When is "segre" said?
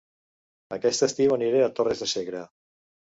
2.15-2.43